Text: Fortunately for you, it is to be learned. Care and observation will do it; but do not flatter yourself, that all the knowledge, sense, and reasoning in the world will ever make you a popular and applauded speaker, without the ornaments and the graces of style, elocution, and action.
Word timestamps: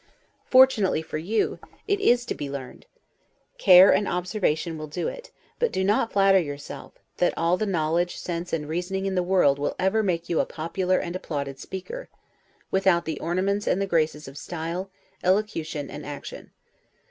Fortunately 0.49 1.03
for 1.03 1.19
you, 1.19 1.59
it 1.87 1.99
is 1.99 2.25
to 2.25 2.33
be 2.33 2.49
learned. 2.49 2.87
Care 3.59 3.93
and 3.93 4.07
observation 4.07 4.75
will 4.75 4.87
do 4.87 5.07
it; 5.07 5.29
but 5.59 5.71
do 5.71 5.83
not 5.83 6.11
flatter 6.11 6.39
yourself, 6.39 6.93
that 7.17 7.35
all 7.37 7.55
the 7.55 7.67
knowledge, 7.67 8.17
sense, 8.17 8.51
and 8.51 8.67
reasoning 8.67 9.05
in 9.05 9.13
the 9.13 9.21
world 9.21 9.59
will 9.59 9.75
ever 9.77 10.01
make 10.01 10.27
you 10.27 10.39
a 10.39 10.45
popular 10.47 10.97
and 10.97 11.15
applauded 11.15 11.59
speaker, 11.59 12.09
without 12.71 13.05
the 13.05 13.19
ornaments 13.19 13.67
and 13.67 13.79
the 13.79 13.85
graces 13.85 14.27
of 14.27 14.39
style, 14.39 14.89
elocution, 15.23 15.91
and 15.91 16.03
action. 16.03 16.49